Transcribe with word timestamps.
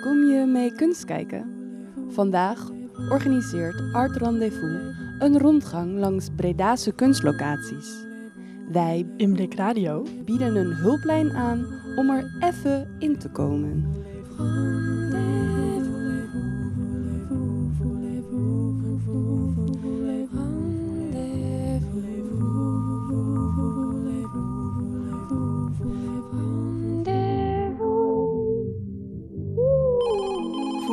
Kom 0.00 0.24
je 0.24 0.46
mee 0.46 0.72
kunst 0.72 1.04
kijken? 1.04 1.44
Vandaag 2.08 2.70
organiseert 3.10 3.82
Art 3.92 4.16
Rendezvous 4.16 4.96
een 5.18 5.38
rondgang 5.38 5.98
langs 5.98 6.28
Bredase 6.36 6.92
kunstlocaties. 6.92 8.06
Wij 8.72 9.06
Blik 9.16 9.54
Radio. 9.54 10.06
bieden 10.24 10.56
een 10.56 10.74
hulplijn 10.74 11.32
aan 11.32 11.66
om 11.96 12.10
er 12.10 12.36
even 12.40 12.96
in 12.98 13.18
te 13.18 13.28
komen. 13.28 13.96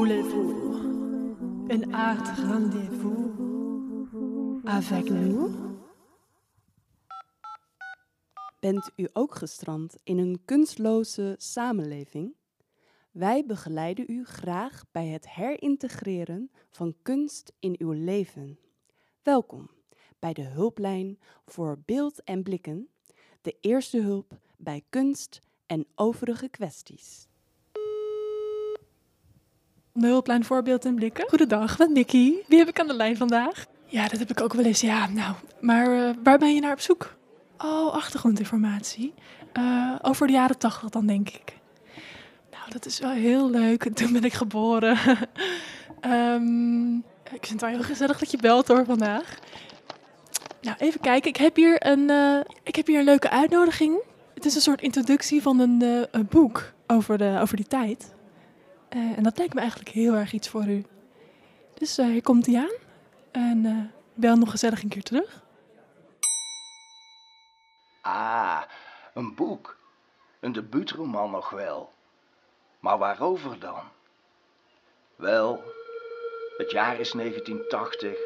Een 0.05 1.93
art 1.93 2.37
rendez-vous 2.37 3.31
avec 4.63 5.09
nous? 5.09 5.51
Bent 8.59 8.91
u 8.95 9.07
ook 9.13 9.35
gestrand 9.35 9.95
in 10.03 10.17
een 10.17 10.41
kunstloze 10.45 11.35
samenleving? 11.37 12.35
Wij 13.11 13.45
begeleiden 13.45 14.05
u 14.07 14.25
graag 14.25 14.83
bij 14.91 15.07
het 15.07 15.29
herintegreren 15.29 16.51
van 16.69 16.95
kunst 17.01 17.53
in 17.59 17.75
uw 17.77 17.91
leven. 17.91 18.59
Welkom 19.23 19.69
bij 20.19 20.33
de 20.33 20.45
hulplijn 20.45 21.19
voor 21.45 21.79
beeld 21.85 22.23
en 22.23 22.43
blikken, 22.43 22.89
de 23.41 23.57
eerste 23.61 24.01
hulp 24.01 24.37
bij 24.57 24.83
kunst 24.89 25.41
en 25.65 25.85
overige 25.95 26.49
kwesties. 26.49 27.27
De 29.97 30.07
hulplijn 30.07 30.45
voorbeeld 30.45 30.85
en 30.85 30.95
blikken. 30.95 31.29
Goedendag, 31.29 31.77
met 31.77 31.89
Nicky. 31.89 32.33
Wie 32.47 32.59
heb 32.59 32.67
ik 32.67 32.79
aan 32.79 32.87
de 32.87 32.93
lijn 32.93 33.17
vandaag? 33.17 33.65
Ja, 33.85 34.07
dat 34.07 34.19
heb 34.19 34.29
ik 34.29 34.41
ook 34.41 34.53
wel 34.53 34.65
eens. 34.65 34.81
Ja, 34.81 35.07
nou, 35.07 35.35
maar 35.59 36.07
eh, 36.07 36.15
waar 36.23 36.37
ben 36.37 36.53
je 36.53 36.61
naar 36.61 36.71
op 36.71 36.79
zoek? 36.79 37.15
Oh, 37.57 37.93
achtergrondinformatie. 37.93 39.13
Eh, 39.53 39.95
over 40.01 40.27
de 40.27 40.33
jaren 40.33 40.57
tachtig 40.57 40.89
dan, 40.89 41.05
denk 41.05 41.29
ik. 41.29 41.57
Nou, 42.51 42.63
dat 42.69 42.85
is 42.85 42.99
wel 42.99 43.09
heel 43.11 43.49
leuk. 43.49 43.89
Toen 43.93 44.13
ben 44.13 44.23
ik 44.23 44.33
geboren. 44.33 44.97
Ehm, 45.99 46.95
ik 46.95 47.45
vind 47.45 47.49
het 47.49 47.61
wel 47.61 47.69
heel 47.69 47.83
gezellig 47.83 48.19
dat 48.19 48.31
je 48.31 48.37
belt 48.37 48.67
hoor 48.67 48.85
vandaag. 48.85 49.39
Nou, 50.61 50.77
even 50.79 50.99
kijken. 50.99 51.29
Ik 51.29 51.37
heb 51.37 51.55
hier 51.55 51.85
een, 51.87 52.09
eh, 52.09 52.39
ik 52.63 52.75
heb 52.75 52.87
hier 52.87 52.99
een 52.99 53.05
leuke 53.05 53.29
uitnodiging. 53.29 54.01
Het 54.33 54.45
is 54.45 54.55
een 54.55 54.61
soort 54.61 54.81
introductie 54.81 55.41
van 55.41 55.59
een, 55.59 56.07
een 56.11 56.27
boek 56.29 56.73
over, 56.87 57.17
de, 57.17 57.37
over 57.41 57.55
die 57.55 57.67
tijd. 57.67 58.13
Eh, 58.95 59.17
en 59.17 59.23
dat 59.23 59.37
lijkt 59.37 59.53
me 59.53 59.59
eigenlijk 59.59 59.89
heel 59.89 60.13
erg 60.13 60.31
iets 60.31 60.49
voor 60.49 60.67
u. 60.67 60.85
Dus 61.73 61.97
eh, 61.97 62.05
hier 62.05 62.21
komt 62.21 62.45
hij 62.45 62.57
aan. 62.57 62.75
En 63.31 63.65
eh, 63.65 63.99
bel 64.13 64.35
nog 64.35 64.49
gezellig 64.51 64.83
een 64.83 64.89
keer 64.89 65.03
terug. 65.03 65.43
Ah, 68.01 68.61
een 69.13 69.35
boek. 69.35 69.77
Een 70.39 70.51
debuutroman 70.51 71.31
nog 71.31 71.49
wel. 71.49 71.91
Maar 72.79 72.97
waarover 72.97 73.59
dan? 73.59 73.81
Wel, 75.15 75.63
het 76.57 76.71
jaar 76.71 76.99
is 76.99 77.11
1980. 77.11 78.17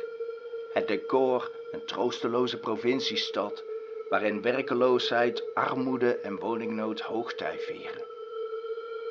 Het 0.73 0.87
decor 0.87 1.51
een 1.71 1.85
troosteloze 1.85 2.57
provinciestad 2.57 3.63
waarin 4.09 4.41
werkeloosheid, 4.41 5.55
armoede 5.55 6.19
en 6.19 6.39
woningnood 6.39 7.01
hoogtij 7.01 7.59
vieren. 7.59 8.08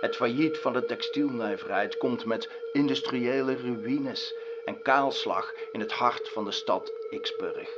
Het 0.01 0.17
failliet 0.17 0.59
van 0.59 0.73
de 0.73 0.85
textielnijverheid 0.85 1.97
komt 1.97 2.25
met 2.25 2.49
industriële 2.73 3.57
ruïnes 3.57 4.35
en 4.65 4.83
kaalslag 4.83 5.55
in 5.73 5.81
het 5.81 5.93
hart 5.93 6.29
van 6.29 6.45
de 6.45 6.51
stad 6.51 6.93
Xburg. 7.21 7.71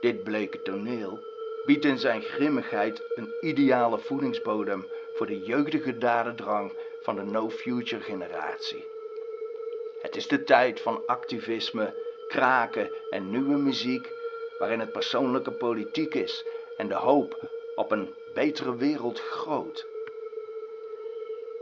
Dit 0.00 0.22
bleke 0.22 0.62
toneel 0.62 1.18
biedt 1.64 1.84
in 1.84 1.98
zijn 1.98 2.22
grimmigheid 2.22 3.02
een 3.14 3.34
ideale 3.40 3.98
voedingsbodem 3.98 4.86
voor 5.14 5.26
de 5.26 5.40
jeugdige 5.40 5.98
dadendrang 5.98 6.72
van 7.02 7.16
de 7.16 7.22
no-future 7.22 8.02
generatie. 8.02 8.84
Het 10.00 10.16
is 10.16 10.28
de 10.28 10.44
tijd 10.44 10.80
van 10.80 11.06
activisme, 11.06 11.94
kraken 12.28 12.90
en 13.10 13.30
nieuwe 13.30 13.56
muziek, 13.56 14.12
waarin 14.58 14.80
het 14.80 14.92
persoonlijke 14.92 15.52
politiek 15.52 16.14
is 16.14 16.46
en 16.76 16.88
de 16.88 16.94
hoop 16.94 17.48
op 17.74 17.90
een 17.90 18.14
betere 18.34 18.76
wereld 18.76 19.20
groot. 19.20 19.86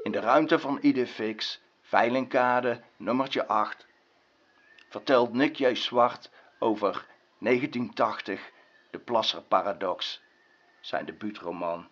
In 0.02 0.12
de 0.12 0.20
ruimte 0.20 0.58
van 0.58 0.78
Idefix, 0.80 1.60
Veilingkade, 1.80 2.80
nummertje 2.96 3.46
8, 3.46 3.86
vertelt 4.88 5.32
Nick 5.32 5.56
J. 5.56 5.74
Zwart 5.74 6.30
over 6.58 7.06
1980, 7.38 8.50
de 8.91 8.98
Plasser 8.98 9.42
Paradox, 9.42 10.22
zijn 10.80 11.06
debuutroman, 11.06 11.88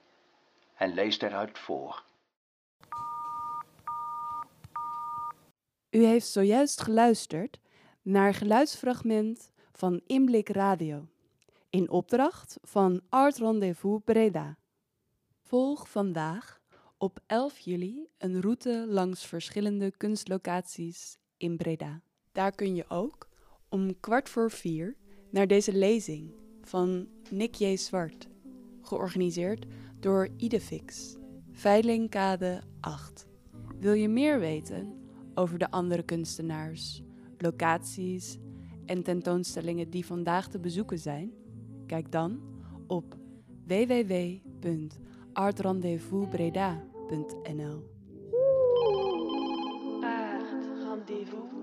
en 0.75 0.94
leest 0.94 1.22
eruit 1.22 1.59
voor. 1.59 2.03
U 5.91 6.04
heeft 6.04 6.26
zojuist 6.26 6.81
geluisterd 6.81 7.60
naar 8.03 8.34
geluidsfragment 8.34 9.53
van 9.72 10.00
Inblik 10.06 10.49
Radio, 10.49 11.09
in 11.69 11.91
opdracht 11.91 12.59
van 12.62 13.00
Art 13.09 13.37
Rendezvous 13.37 14.03
Breda. 14.04 14.56
Volg 15.43 15.88
vandaag 15.88 16.59
op 17.00 17.21
11 17.27 17.59
juli 17.59 18.09
een 18.19 18.41
route 18.41 18.87
langs 18.88 19.27
verschillende 19.27 19.93
kunstlocaties 19.97 21.19
in 21.37 21.56
Breda. 21.56 22.03
Daar 22.33 22.55
kun 22.55 22.75
je 22.75 22.84
ook 22.88 23.28
om 23.69 24.00
kwart 24.00 24.28
voor 24.28 24.50
vier 24.50 24.97
naar 25.31 25.47
deze 25.47 25.72
lezing 25.72 26.34
van 26.62 27.09
Nick 27.31 27.55
J. 27.55 27.77
Zwart, 27.77 28.28
georganiseerd 28.83 29.66
door 30.00 30.28
Idefix, 30.37 31.16
Veilingkade 31.53 32.62
8. 32.81 33.27
Wil 33.78 33.93
je 33.93 34.09
meer 34.09 34.38
weten 34.38 34.94
over 35.34 35.59
de 35.59 35.71
andere 35.71 36.03
kunstenaars, 36.03 37.03
locaties 37.38 38.38
en 38.87 39.03
tentoonstellingen 39.03 39.91
die 39.91 40.06
vandaag 40.06 40.49
te 40.49 40.59
bezoeken 40.59 40.99
zijn? 40.99 41.32
Kijk 41.87 42.12
dan 42.12 42.41
op 42.87 43.17
www.radiovoorwaarts.nl. 47.10 47.82
Aard 50.04 50.43
rendezvous. 50.84 51.59